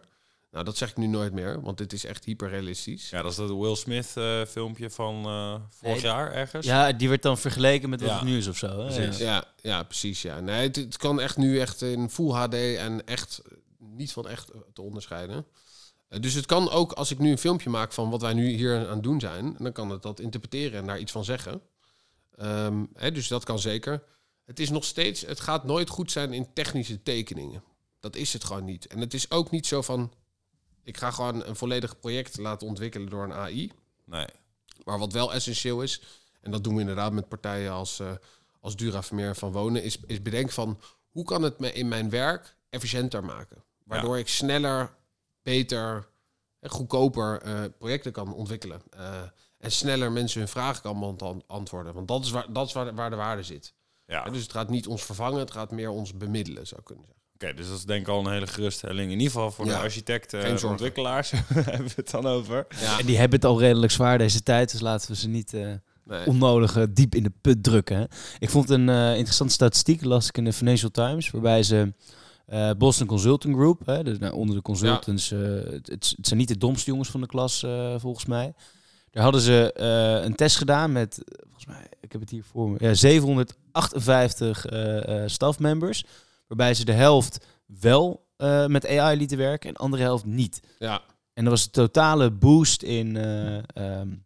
[0.52, 3.10] Nou, dat zeg ik nu nooit meer, want dit is echt hyperrealistisch.
[3.10, 6.66] Ja, dat is dat Will Smith uh, filmpje van uh, vorig jaar ergens.
[6.66, 8.88] Ja, die werd dan vergeleken met wat het nu is of zo.
[8.88, 9.06] Hè?
[9.06, 9.44] Ja.
[9.62, 10.22] ja, precies.
[10.22, 10.40] Ja.
[10.40, 13.42] Nee, het, het, kan echt nu echt in full HD en echt
[13.78, 15.46] niet van echt te onderscheiden.
[16.10, 18.50] Uh, dus het kan ook, als ik nu een filmpje maak van wat wij nu
[18.50, 21.62] hier aan het doen zijn, dan kan het dat interpreteren en daar iets van zeggen.
[22.42, 24.04] Um, hè, dus dat kan zeker.
[24.46, 27.64] Het is nog steeds, het gaat nooit goed zijn in technische tekeningen.
[28.00, 28.88] Dat is het gewoon niet.
[28.88, 30.12] En het is ook niet zo van,
[30.90, 33.72] ik ga gewoon een volledig project laten ontwikkelen door een AI.
[34.06, 34.28] Nee.
[34.84, 36.02] Maar wat wel essentieel is,
[36.42, 38.12] en dat doen we inderdaad met partijen als, uh,
[38.60, 42.10] als Dura Vermeer van Wonen, is, is bedenken van hoe kan het me in mijn
[42.10, 43.64] werk efficiënter maken?
[43.84, 44.94] Waardoor ik sneller,
[45.44, 46.08] beter
[46.60, 48.82] en goedkoper uh, projecten kan ontwikkelen.
[48.98, 49.22] Uh,
[49.58, 51.94] en sneller mensen hun vragen kan antwoorden.
[51.94, 53.74] Want dat is waar, dat is waar, waar de waarde zit.
[54.06, 54.24] Ja.
[54.24, 57.19] dus het gaat niet ons vervangen, het gaat meer ons bemiddelen, zou kunnen zeggen.
[57.44, 59.12] Oké, dus dat is denk ik al een hele geruststelling.
[59.12, 62.68] In ieder geval voor de architecten en ontwikkelaars hebben we het dan over.
[62.82, 63.00] Ja.
[63.00, 65.54] En die hebben het al redelijk zwaar deze tijd, dus laten we ze niet...
[65.54, 65.74] Uh,
[66.26, 68.08] onnodige diep in de put drukken.
[68.40, 71.94] Ik vond een uh, interessante statistiek, las ik in de Financial Times, waarbij ze
[72.50, 76.58] uh, Boston Consulting Group, hè, dus, nou, onder de consultants, het, het, zijn niet de
[76.58, 77.66] domste jongens van de klas
[77.98, 78.54] volgens mij.
[79.12, 79.72] Daar hadden ze
[80.26, 84.66] een test gedaan met, volgens mij, ik heb het hier voor me, ja, 758
[85.26, 86.06] stafmembers,
[86.50, 88.28] waarbij ze de helft wel
[88.68, 90.62] met AI lieten werken en de andere helft niet.
[90.78, 91.02] Ja.
[91.40, 94.26] En dat was een totale boost in, uh, um,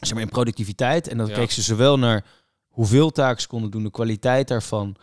[0.00, 1.08] zeg maar in productiviteit.
[1.08, 1.34] En dan ja.
[1.34, 2.24] keek ze zowel naar
[2.68, 4.96] hoeveel taken ze konden doen, de kwaliteit daarvan.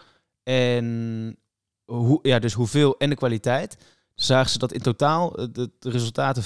[0.43, 1.37] En
[1.85, 3.77] hoe, ja, dus hoeveel en de kwaliteit.
[4.15, 6.43] Zagen ze dat in totaal eh, de, resultaten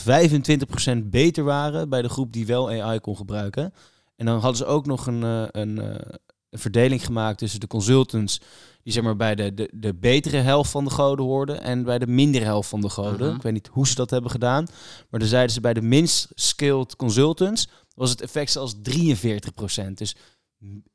[1.04, 3.74] 25% beter waren bij de groep die wel AI kon gebruiken.
[4.16, 6.02] En dan hadden ze ook nog een, eh, een,
[6.50, 8.42] een verdeling gemaakt tussen de consultants
[8.84, 12.00] die zeg maar bij de, de, de betere helft van de goden hoorden en bij
[12.00, 13.28] de mindere helft van de goden.
[13.28, 13.36] Mhm.
[13.36, 14.68] Ik weet niet hoe ze dat hebben gedaan,
[15.10, 19.94] maar dan zeiden ze bij de minst skilled consultants was het effect zelfs 43%.
[19.94, 20.16] Dus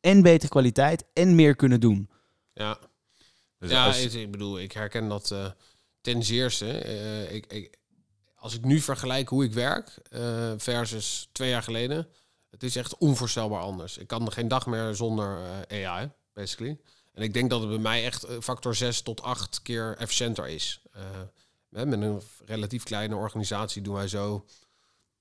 [0.01, 2.11] en betere kwaliteit en meer kunnen doen.
[2.53, 2.79] Ja,
[3.59, 5.47] dus ja ik bedoel, ik herken dat uh,
[6.01, 6.87] ten zeerste.
[6.87, 7.79] Uh, ik, ik,
[8.35, 12.09] als ik nu vergelijk hoe ik werk uh, versus twee jaar geleden,
[12.55, 13.99] het is echt onvoorstelbaar anders.
[13.99, 15.39] Ik kan geen dag meer zonder
[15.69, 16.79] AI, basically.
[17.13, 20.49] En ik denk dat het bij mij echt eh, factor 6 tot 8 keer efficiënter
[20.49, 20.83] is.
[20.97, 21.03] Uh,
[21.69, 24.47] met een relatief kleine organisatie doen wij zo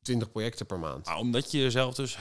[0.02, 1.06] 20 projecten per maand.
[1.06, 2.18] Maar omdat je jezelf dus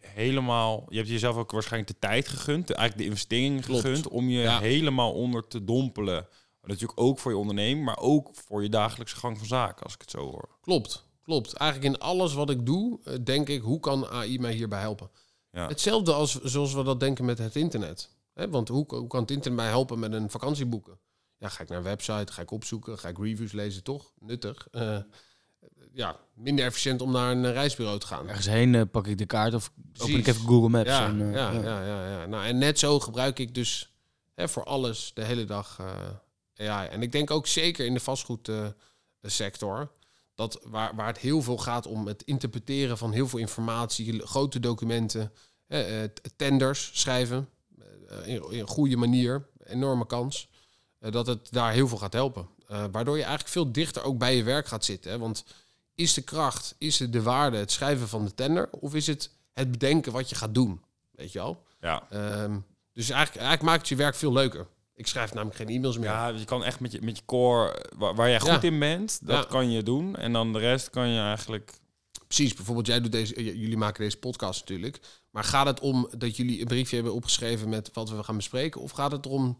[0.00, 0.86] helemaal...
[0.88, 4.08] Je hebt jezelf ook waarschijnlijk de tijd gegund, eigenlijk de investering gegund...
[4.08, 6.28] om je helemaal onder te dompelen.
[6.62, 10.00] Natuurlijk ook voor je onderneming, maar ook voor je dagelijkse gang van zaken, als ik
[10.00, 10.48] het zo hoor.
[10.60, 11.52] Klopt, klopt.
[11.52, 15.10] Eigenlijk in alles wat ik doe, eh, denk ik, hoe kan AI mij hierbij helpen?
[15.50, 15.68] Ja.
[15.68, 18.10] Hetzelfde als zoals we dat denken met het internet.
[18.34, 20.98] Hè, want hoe, hoe kan het internet mij helpen met een vakantieboeken?
[21.38, 24.12] Ja, ga ik naar een website, ga ik opzoeken, ga ik reviews lezen, toch?
[24.18, 24.68] Nuttig.
[24.72, 24.98] Uh,
[25.92, 28.28] ja, minder efficiënt om naar een reisbureau te gaan.
[28.28, 30.88] Ergens heen uh, pak ik de kaart of open ik even Google Maps.
[30.88, 33.94] Ja, en, uh, ja, ja, ja, ja, Nou, en net zo gebruik ik dus
[34.34, 35.80] hè, voor alles de hele dag
[36.56, 36.88] AI.
[36.88, 39.90] En ik denk ook zeker in de vastgoedsector...
[40.34, 44.26] dat waar, waar het heel veel gaat om het interpreteren van heel veel informatie...
[44.26, 45.32] grote documenten,
[46.36, 47.48] tenders schrijven...
[48.08, 50.48] Eh, in, in, een goede manier, enorme kans,
[50.98, 52.48] eh, dat het daar heel veel gaat helpen.
[52.66, 55.10] Eh, waardoor je eigenlijk veel dichter ook bij je werk gaat zitten.
[55.10, 55.18] Hè?
[55.18, 55.44] Want
[55.94, 59.30] is de kracht, is het de waarde, het schrijven van de tender, of is het
[59.52, 60.82] het bedenken wat je gaat doen?
[61.10, 61.62] Weet je wel?
[61.80, 62.06] Ja.
[62.10, 62.58] Ehm,
[62.92, 64.66] dus eigenlijk, eigenlijk maakt het je werk veel leuker.
[64.94, 66.08] Ik schrijf namelijk geen e-mails meer.
[66.08, 69.26] Ja, je kan echt met je, met je core, waar, waar jij goed in bent,
[69.26, 70.16] dat kan je doen.
[70.16, 71.82] En dan de rest kan je eigenlijk
[72.34, 75.00] Precies, bijvoorbeeld jij doet deze, jullie maken deze podcast natuurlijk.
[75.30, 78.80] Maar gaat het om dat jullie een briefje hebben opgeschreven met wat we gaan bespreken?
[78.80, 79.58] Of gaat het erom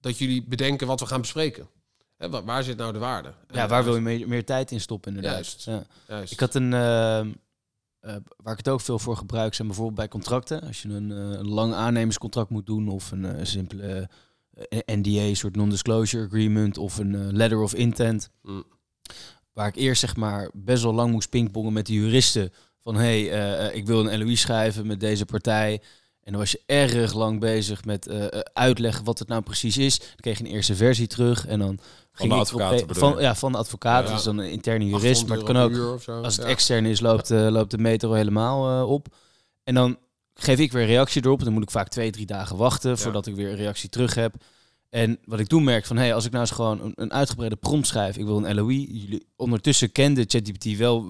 [0.00, 1.68] dat jullie bedenken wat we gaan bespreken?
[2.16, 3.34] Hè, waar, zit nou de waarde?
[3.50, 5.44] Ja, waar wil je meer, meer tijd in stoppen inderdaad.
[5.44, 5.86] Juist, ja.
[6.08, 6.32] juist.
[6.32, 7.26] Ik had een, uh, uh,
[8.36, 10.62] waar ik het ook veel voor gebruik, zijn bijvoorbeeld bij contracten.
[10.62, 14.08] Als je een, uh, een lang aannemerscontract moet doen of een simpele
[14.86, 18.30] NDA, soort non-disclosure agreement of een letter of intent.
[18.42, 18.64] Mm.
[19.52, 22.52] Waar ik eerst zeg maar best wel lang moest pingpongen met de juristen.
[22.80, 25.80] Van hé, hey, uh, ik wil een LOI schrijven met deze partij.
[26.20, 29.98] En dan was je erg lang bezig met uh, uitleggen wat het nou precies is.
[29.98, 31.78] Dan kreeg je een eerste versie terug en dan
[32.12, 32.84] ging de advocaat.
[32.86, 34.08] Van, ja, van de advocaat.
[34.08, 35.26] Ja, Dus dan een interne jurist.
[35.26, 39.08] Maar het kan ook, als het extern is, loopt, uh, loopt de meter helemaal op.
[39.64, 39.98] En dan
[40.38, 41.44] geef ik weer een reactie erop.
[41.44, 44.34] Dan moet ik vaak twee, drie dagen wachten voordat ik weer een reactie terug heb.
[44.90, 47.56] En wat ik toen merk van, hey, als ik nou eens gewoon een, een uitgebreide
[47.56, 49.00] prompt schrijf, ik wil een LOI.
[49.00, 51.06] Jullie ondertussen kende ChatGPT wel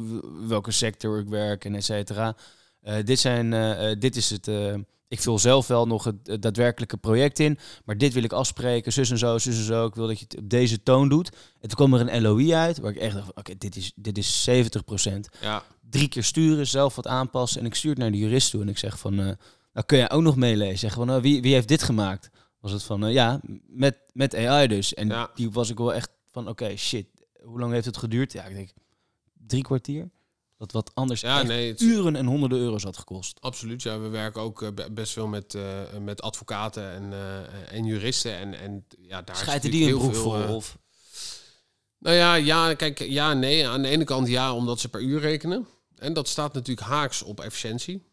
[0.47, 2.37] welke sector ik werk en et cetera.
[2.83, 4.49] Uh, dit, zijn, uh, dit is het.
[4.49, 4.75] Uh,
[5.09, 9.11] ik vul zelf wel nog het, daadwerkelijke project in, maar dit wil ik afspreken, zus
[9.11, 9.87] en zo, zus en zo.
[9.87, 11.29] Ik wil dat je het op deze toon doet.
[11.61, 14.19] En toen kwam er een LOI uit, waar ik echt dacht, oké, dit, is, dit
[14.19, 14.53] is 70%.
[15.41, 15.63] Ja.
[15.97, 17.61] Drie keer sturen, zelf wat aanpassen.
[17.61, 20.11] En ik stuur het naar de jurist toe en ik zeg van, nou kun jij
[20.11, 20.79] ook nog meelezen.
[20.79, 22.31] Zeg van, nou, wie, wie heeft dit gemaakt?
[22.67, 24.95] was het van, uh, ja, met, met AI dus.
[24.95, 25.31] En ja.
[25.35, 27.07] die was ik wel echt van, oké, shit,
[27.43, 28.33] hoe lang heeft het geduurd?
[28.33, 28.71] Ja, ik denk
[29.47, 30.11] drie kwartier.
[30.59, 31.81] Dat wat anders ja, nee, het...
[31.81, 33.41] uren en honderden euro's had gekost.
[33.41, 33.99] Absoluut, ja.
[34.01, 37.13] We werken ook uh, best veel met, uh, met advocaten en,
[37.69, 38.37] en juristen.
[38.37, 40.49] En, en ja, daar Schijten die een broek voor?
[40.49, 40.79] Of?
[41.99, 43.69] Nou ja, ja, kijk, ja, nee.
[43.69, 45.67] Aan de ene kant ja, omdat ze per uur rekenen.
[45.99, 48.05] En dat staat natuurlijk haaks op efficiëntie.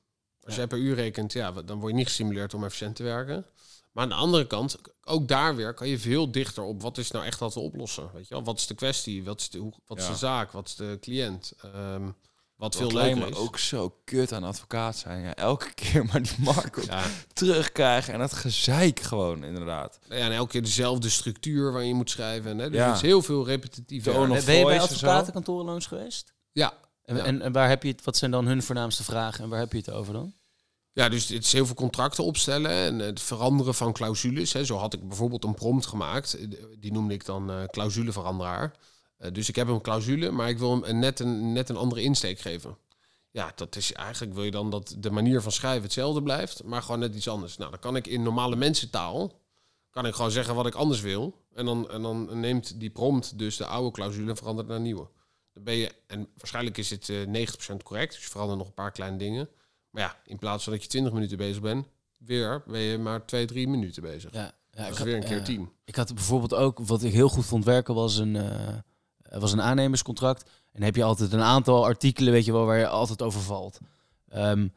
[0.41, 0.59] Als ja.
[0.59, 3.45] jij per uur rekent, ja, dan word je niet gestimuleerd om efficiënt te werken.
[3.91, 7.11] Maar aan de andere kant, ook daar weer kan je veel dichter op wat is
[7.11, 8.09] nou echt wat te oplossen.
[8.13, 8.43] Weet je wel?
[8.43, 9.23] Wat is de kwestie?
[9.23, 10.51] Wat is de, wat is de zaak?
[10.51, 11.53] Wat is de cliënt?
[11.75, 12.15] Um,
[12.55, 13.35] wat, veel leuker is.
[13.35, 15.21] ook zo kut aan advocaat zijn.
[15.23, 17.03] Ja, elke keer maar die markt ja.
[17.33, 19.99] terugkrijgen en het gezeik gewoon, inderdaad.
[20.09, 22.57] Ja, en elke keer dezelfde structuur waar je moet schrijven.
[22.57, 22.69] Hè?
[22.69, 22.93] Dus ja.
[22.93, 24.03] is heel veel repetitief.
[24.03, 26.33] Ben je bij advocatenkantoren langs geweest?
[26.51, 26.73] Ja.
[27.03, 29.59] En, en, en, waar heb je het, wat zijn dan hun voornaamste vragen en waar
[29.59, 30.33] heb je het over dan?
[30.91, 34.53] Ja, dus het is heel veel contracten opstellen en het veranderen van clausules.
[34.53, 34.65] Hè.
[34.65, 36.37] Zo had ik bijvoorbeeld een prompt gemaakt.
[36.79, 38.75] Die noemde ik dan uh, clausuleveranderaar.
[39.19, 42.01] Uh, dus ik heb een clausule, maar ik wil hem net een, net een andere
[42.01, 42.77] insteek geven.
[43.31, 46.81] Ja, dat is eigenlijk wil je dan dat de manier van schrijven hetzelfde blijft, maar
[46.81, 47.57] gewoon net iets anders.
[47.57, 49.41] Nou, dan kan ik in normale mensentaal
[49.93, 51.33] kan ik gewoon zeggen wat ik anders wil.
[51.53, 54.83] En dan, en dan neemt die prompt dus de oude clausule en verandert naar een
[54.83, 55.07] nieuwe.
[55.53, 58.67] Dan ben je, en waarschijnlijk is het uh, eh, 90% correct, dus je verandert nog
[58.67, 59.49] een paar kleine dingen.
[59.89, 61.87] Maar ja, in plaats van dat je 20 minuten bezig bent,
[62.17, 64.33] weer ben je maar 2, 3 minuten bezig.
[64.33, 65.69] Ja, ja dat is weer een keer 10.
[65.85, 68.77] Ik had bijvoorbeeld ook, wat ik heel goed vond werken, was een, uh,
[69.39, 70.43] was een aannemerscontract.
[70.43, 73.41] En dan heb je altijd een aantal artikelen, weet je wel, waar je altijd over
[73.41, 73.79] valt.
[74.35, 74.73] Um,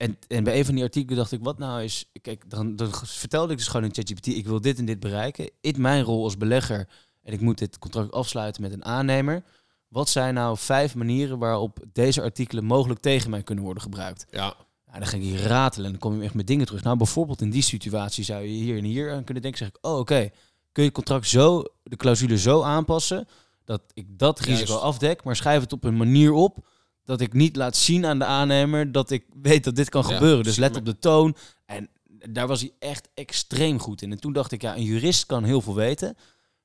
[0.00, 2.10] en, en bij een van die artikelen dacht ik, wat nou is...
[2.22, 5.50] Kijk, dan, dan vertelde ik dus gewoon in ChatGPT, ik wil dit en dit bereiken.
[5.60, 6.88] Ik mijn rol als belegger
[7.22, 9.42] en ik moet dit contract afsluiten met een aannemer.
[9.90, 14.26] Wat zijn nou vijf manieren waarop deze artikelen mogelijk tegen mij kunnen worden gebruikt?
[14.30, 14.54] Ja.
[14.92, 16.82] ja dan ging ik ratelen en dan kom je echt met dingen terug.
[16.82, 19.58] Nou, bijvoorbeeld in die situatie zou je hier en hier aan kunnen denken.
[19.60, 20.30] Zeg ik, oh oké,
[20.72, 23.28] kun je het contract zo, de clausule zo aanpassen
[23.64, 26.66] dat ik dat risico afdek, maar schrijf het op een manier op
[27.04, 30.44] dat ik niet laat zien aan de aannemer dat ik weet dat dit kan gebeuren.
[30.44, 31.36] Dus let op de toon.
[31.66, 31.88] En
[32.28, 34.10] daar was hij echt extreem goed in.
[34.10, 36.16] En toen dacht ik, ja, een jurist kan heel veel weten.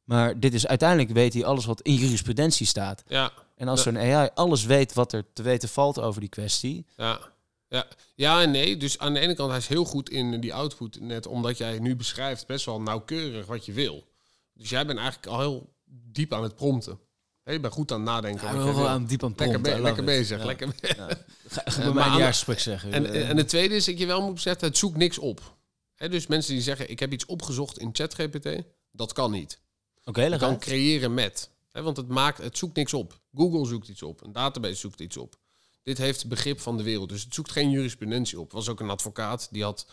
[0.05, 3.03] Maar dit is uiteindelijk weet hij alles wat in jurisprudentie staat.
[3.07, 3.31] Ja.
[3.55, 6.85] En als zo'n AI alles weet wat er te weten valt over die kwestie.
[6.97, 7.19] Ja.
[7.69, 7.87] Ja.
[8.15, 8.77] ja en nee.
[8.77, 10.99] Dus aan de ene kant, hij is heel goed in die output.
[11.01, 14.03] Net omdat jij nu beschrijft best wel nauwkeurig wat je wil.
[14.53, 16.99] Dus jij bent eigenlijk al heel diep aan het prompten.
[17.43, 18.47] Hey, je bent goed aan het nadenken.
[18.47, 20.43] Ja, wel aan diep aan het Lekker, lekker bezig.
[20.43, 21.07] Lekker ja.
[21.47, 22.93] Ga, ga bij mij een zeggen.
[22.93, 25.55] En, en het tweede is dat je wel moet zetten, het zoekt niks op.
[25.95, 29.59] He, dus mensen die zeggen, ik heb iets opgezocht in ChatGPT, dat kan niet.
[30.05, 31.49] Oké, okay, kan creëren met.
[31.71, 33.19] He, want het, maakt, het zoekt niks op.
[33.33, 34.23] Google zoekt iets op.
[34.23, 35.35] Een database zoekt iets op.
[35.83, 37.09] Dit heeft begrip van de wereld.
[37.09, 38.49] Dus het zoekt geen jurisprudentie op.
[38.49, 39.87] Er was ook een advocaat die had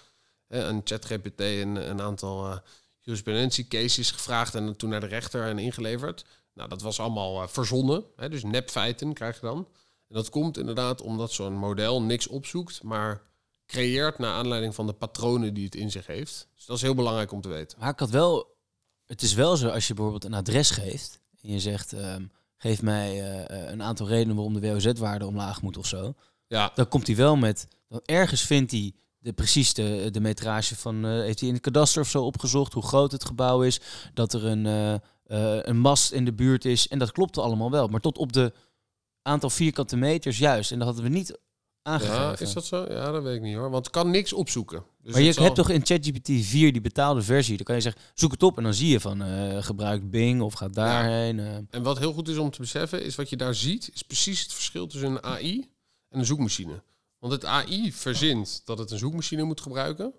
[0.48, 2.56] een ChatGPT een, een aantal uh,
[3.00, 6.24] jurisprudentie-cases gevraagd en toen naar de rechter en ingeleverd.
[6.54, 9.68] Nou, dat was allemaal uh, verzonnen, hè, dus nepfeiten krijg je dan.
[10.08, 13.22] En dat komt inderdaad omdat zo'n model niks opzoekt, maar
[13.66, 16.48] creëert naar aanleiding van de patronen die het in zich heeft.
[16.54, 17.78] Dus dat is heel belangrijk om te weten.
[17.78, 18.51] Maar ik had wel,
[19.12, 22.82] het is wel zo als je bijvoorbeeld een adres geeft en je zegt, um, geef
[22.82, 23.20] mij
[23.50, 26.14] uh, een aantal redenen waarom de WOZ-waarde omlaag moet of zo.
[26.46, 26.72] Ja.
[26.74, 31.06] Dan komt hij wel met, dan ergens vindt hij de, precies de, de metrage van,
[31.06, 33.80] uh, heeft hij in het kadaster of zo opgezocht, hoe groot het gebouw is,
[34.14, 36.88] dat er een, uh, een mast in de buurt is.
[36.88, 37.88] En dat klopte allemaal wel.
[37.88, 38.52] Maar tot op de
[39.22, 40.72] aantal vierkante meters juist.
[40.72, 41.38] En dat hadden we niet
[41.82, 42.20] aangegeven.
[42.20, 42.86] Ja, is dat zo?
[42.88, 43.70] Ja, dat weet ik niet hoor.
[43.70, 44.84] Want het kan niks opzoeken.
[45.02, 47.56] Dus maar je hebt toch in ChatGPT 4 die betaalde versie.
[47.56, 50.40] Dan kan je zeggen, zoek het op en dan zie je van uh, gebruik Bing
[50.40, 51.36] of gaat daarheen.
[51.36, 51.60] Ja.
[51.70, 54.42] En wat heel goed is om te beseffen, is wat je daar ziet, is precies
[54.42, 55.70] het verschil tussen een AI
[56.08, 56.82] en een zoekmachine.
[57.18, 60.12] Want het AI verzint dat het een zoekmachine moet gebruiken.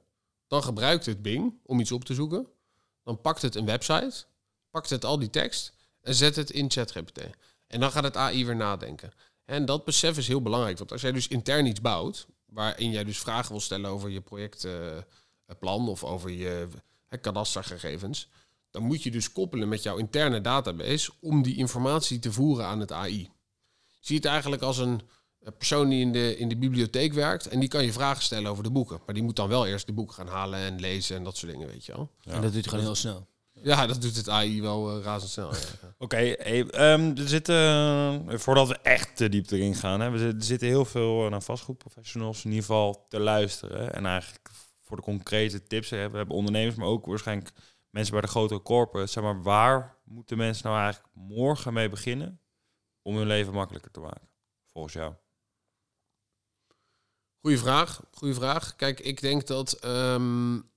[0.48, 2.48] Dan gebruikt het Bing om iets op te zoeken.
[3.04, 4.26] Dan pakt het een website
[4.74, 7.20] pakt het al die tekst en zet het in ChatGPT.
[7.68, 9.12] En dan gaat het AI weer nadenken.
[9.54, 10.78] En dat besef is heel belangrijk.
[10.78, 14.22] Want als jij dus intern iets bouwt, waarin jij dus vragen wil stellen over je
[14.22, 16.68] projectplan of over je
[17.22, 18.30] kadastergegevens,
[18.72, 22.80] dan moet je dus koppelen met jouw interne database om die informatie te voeren aan
[22.80, 23.30] het AI.
[24.00, 25.02] Zie het eigenlijk als een
[25.58, 28.64] persoon die in de, in de bibliotheek werkt en die kan je vragen stellen over
[28.64, 29.00] de boeken.
[29.06, 31.52] Maar die moet dan wel eerst de boeken gaan halen en lezen en dat soort
[31.52, 32.10] dingen, weet je wel.
[32.24, 33.28] En dat doet hij gewoon heel snel.
[33.64, 35.54] Ja, dat doet het AI wel uh, razendsnel.
[35.54, 35.60] Ja.
[35.98, 40.26] Oké, hey, um, er zitten, uh, voordat we echt te diep erin gaan, hè, we,
[40.26, 43.94] er zitten heel veel uh, naar vastgoedprofessionals in ieder geval te luisteren.
[43.94, 44.50] En eigenlijk
[44.82, 47.52] voor de concrete tips, hè, we hebben ondernemers, maar ook waarschijnlijk
[47.90, 49.12] mensen bij de grotere corporates.
[49.12, 52.42] Zeg maar, waar moeten mensen nou eigenlijk morgen mee beginnen
[53.02, 54.30] om hun leven makkelijker te maken,
[54.72, 55.14] volgens jou?
[57.42, 58.76] Goeie vraag, goeie vraag.
[58.76, 60.72] Kijk, ik denk dat um,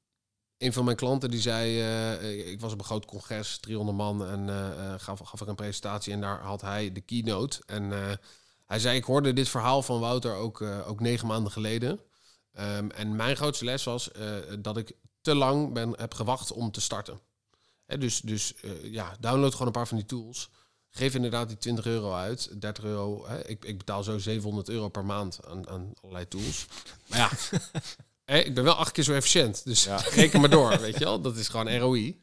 [0.59, 4.27] een van mijn klanten die zei, uh, ik was op een groot congres, 300 man,
[4.27, 7.63] en uh, gaf, gaf ik een presentatie en daar had hij de keynote.
[7.67, 8.19] En
[8.65, 12.01] hij zei, ik hoorde dit verhaal van Wouter ook, ook negen maanden geleden.
[12.59, 14.11] Um, en mijn grootste les was
[14.59, 17.21] dat ik te lang ben, heb gewacht om te starten.
[17.87, 20.51] Hè, dus dus ja, download gewoon een paar van die tools.
[20.91, 23.27] Geef inderdaad die 20 euro uit, 30 euro.
[23.27, 26.67] Hè, ik, ik betaal zo 700 euro per maand aan, aan allerlei tools.
[27.07, 27.31] Maar ja,
[28.27, 29.65] ik ben wel acht keer zo efficiënt.
[29.65, 29.97] Dus ja.
[30.15, 31.21] reken maar door, weet je wel.
[31.21, 32.21] Dat is gewoon ROI.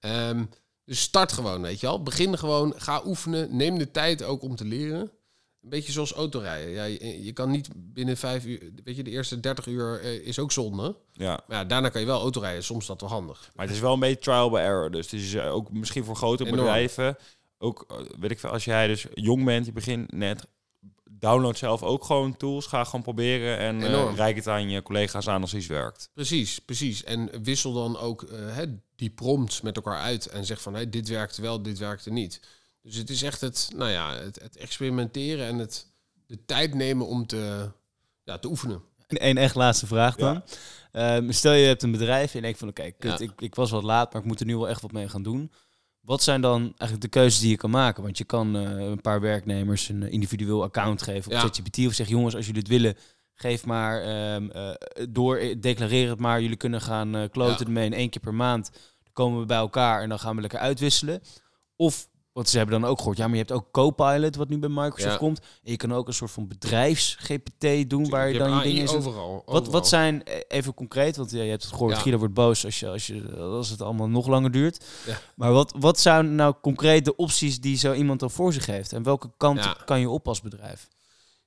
[0.00, 0.44] Ehm,
[0.84, 2.02] dus start gewoon, weet je wel.
[2.02, 3.56] Begin gewoon, ga oefenen.
[3.56, 5.10] Neem de tijd ook om te leren.
[5.62, 6.70] Een beetje zoals autorijden.
[6.70, 6.84] Ja,
[7.24, 8.72] je, kan niet binnen vijf uur...
[8.84, 10.96] Weet je, de eerste 30 uur eh, is ook zonde.
[11.12, 11.40] Ja.
[11.46, 12.64] Maar ja, daarna kan je wel autorijden.
[12.64, 13.50] Soms is dat wel handig.
[13.54, 14.90] Maar het is wel een beetje trial by error.
[14.90, 17.16] Dus het is eh, ook misschien voor grote bedrijven...
[17.58, 20.46] Ook, eh, weet ik veel, als jij dus jong bent, je begint net
[21.10, 22.66] download zelf ook gewoon tools.
[22.66, 26.10] Ga gewoon proberen en uh, reik het aan je collega's aan als iets werkt.
[26.14, 27.04] Precies, precies.
[27.04, 28.58] En wissel dan ook uh,
[28.96, 32.40] die prompts met elkaar uit en zeg van hey, dit werkt wel, dit werkte niet.
[32.82, 35.86] Dus het is echt het, nou ja, het, het experimenteren en het
[36.26, 37.70] de tijd nemen om te,
[38.24, 38.82] ja, te oefenen.
[39.06, 40.42] Een echt laatste vraag dan.
[40.92, 43.82] Ehm, stel je hebt een bedrijf en je denkt van oké, ik, ik was wat
[43.82, 45.52] laat, maar ik moet er nu wel echt wat mee gaan doen.
[46.06, 48.02] Wat zijn dan eigenlijk de keuzes die je kan maken?
[48.02, 51.40] Want je kan uh, een paar werknemers een individueel account geven op ja.
[51.40, 52.96] ChatGPT of zeg jongens, als jullie het willen,
[53.34, 54.70] geef maar um, uh,
[55.08, 56.40] door, eh, declareer het maar.
[56.40, 57.64] Jullie kunnen gaan uh, kloten ja.
[57.64, 58.70] ermee in één keer per maand.
[59.02, 61.20] Dan komen we bij elkaar en dan gaan we lekker uitwisselen.
[61.76, 64.58] Of want ze hebben dan ook gehoord, ja, maar je hebt ook Copilot, wat nu
[64.58, 65.38] bij Microsoft komt.
[65.38, 68.88] En je kan ook een soort van bedrijfs-GPT doen, waar je, dan je dingen in
[68.88, 72.00] overal, Wat, wat zijn, eh, even concreet, want ja, je hebt het gehoord, ja.
[72.00, 74.84] Guido wordt boos als, je, als, je, als het allemaal nog langer duurt.
[75.06, 75.20] Ja.
[75.34, 78.92] Maar wat, wat zijn nou concreet de opties die zo iemand dan voor zich heeft?
[78.92, 80.88] En welke kant kan je op als bedrijf?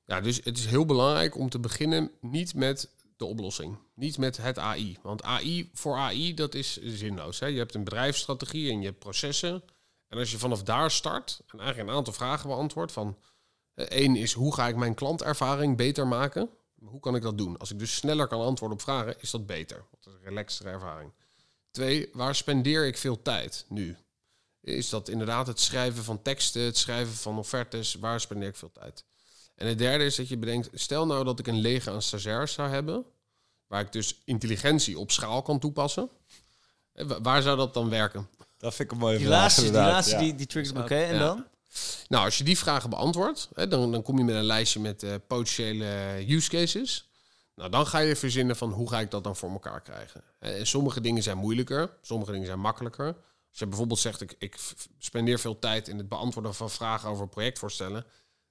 [0.05, 3.77] Ja, dus het is heel belangrijk om te beginnen niet met de oplossing.
[3.95, 4.97] Niet met het AI.
[5.01, 7.39] Want AI voor AI, dat is zinloos.
[7.39, 7.45] Hè?
[7.45, 9.63] Je hebt een bedrijfsstrategie en je hebt processen...
[10.09, 13.17] En als je vanaf daar start en eigenlijk een aantal vragen beantwoordt van...
[13.75, 16.49] één is, hoe ga ik mijn klantervaring beter maken?
[16.83, 17.57] Hoe kan ik dat doen?
[17.57, 19.85] Als ik dus sneller kan antwoorden op vragen, is dat beter.
[19.99, 21.11] Dat is een relaxtere ervaring.
[21.71, 23.97] Twee, waar spendeer ik veel tijd nu?
[24.61, 27.93] Is dat inderdaad het schrijven van teksten, het schrijven van offertes?
[27.95, 29.03] Waar spendeer ik veel tijd?
[29.55, 32.53] En het derde is dat je bedenkt, stel nou dat ik een leger aan stagiairs
[32.53, 33.05] zou hebben,
[33.67, 36.09] waar ik dus intelligentie op schaal kan toepassen.
[37.21, 38.29] Waar zou dat dan werken?
[38.59, 39.39] Dat vind ik een mooie die vraag.
[39.39, 40.83] Laatste, die laatste die, die triggers me.
[40.83, 41.45] Oké, en dan?
[42.07, 45.03] Nou, als je die vragen beantwoordt, hè, dan, dan kom je met een lijstje met
[45.03, 47.09] uh, potentiële use cases.
[47.55, 50.23] Nou, dan ga je verzinnen van hoe ga ik dat dan voor elkaar krijgen.
[50.39, 53.05] En sommige dingen zijn moeilijker, sommige dingen zijn makkelijker.
[53.49, 54.57] Als je bijvoorbeeld zegt, ik, ik
[54.97, 58.05] spendeer veel tijd in het beantwoorden van vragen over projectvoorstellen.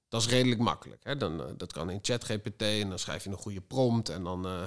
[0.09, 1.05] Dat is redelijk makkelijk.
[1.05, 1.17] Hè?
[1.17, 4.47] Dan, uh, dat kan in ChatGPT en dan schrijf je een goede prompt en dan
[4.47, 4.63] uh,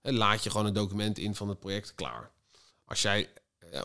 [0.00, 2.30] laat je gewoon een document in van het project klaar.
[2.84, 3.28] Als jij eh,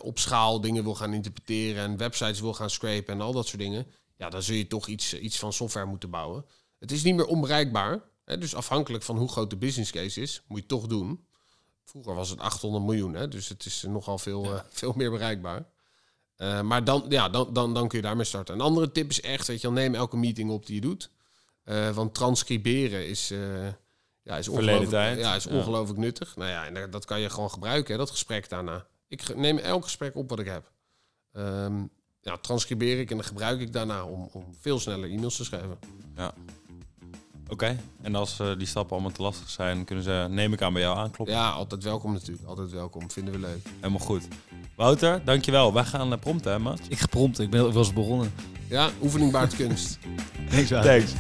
[0.02, 3.62] op schaal dingen wil gaan interpreteren en websites wil gaan scrapen en al dat soort
[3.62, 6.46] dingen, ja, dan zul je toch iets, iets van software moeten bouwen.
[6.80, 8.02] Het is niet meer onbereikbaar.
[8.26, 11.26] Hè, dus afhankelijk van hoe groot de business case is, moet je het toch doen.
[11.84, 15.65] Vroeger was het 800 miljoen, hè, dus het is nogal veel, uh, veel meer bereikbaar.
[16.38, 18.54] Uh, maar dan, ja, dan, dan, dan kun je daarmee starten.
[18.54, 21.10] Een andere tip is echt, weet je, neem elke meeting op die je doet.
[21.65, 23.28] Uh, want transcriberen is,
[24.24, 26.36] ja, is ongelooflijk, ja, is ongelooflijk nuttig.
[26.36, 28.86] Nou ja, en dat kan je gewoon gebruiken, hè, dat gesprek daarna.
[29.12, 30.71] Ik neem elk gesprek op wat ik heb.
[31.34, 31.89] Um,
[32.21, 35.80] ja, transcribeer ik en dan gebruik ik daarna om, om veel sneller e-mails te schrijven.
[36.15, 36.34] Ja.
[37.47, 40.74] Oké, en als uh, die stappen allemaal te lastig zijn, kunnen ze, neem ik aan,
[40.74, 41.36] bij jou aankloppen?
[41.36, 42.47] Ja, altijd welkom natuurlijk.
[42.47, 43.12] Altijd welkom.
[43.12, 43.67] Vinden we leuk.
[43.76, 44.28] Helemaal goed.
[44.76, 45.74] Wouter, dankjewel.
[45.74, 46.80] Wij gaan uh, prompten, hè, Maat?
[46.89, 47.39] Ik geprompt.
[47.39, 48.34] Ik ben wel eens begonnen.
[48.67, 50.00] Ja, oefening baart kunst.
[50.52, 51.13] Thanks, Thanks.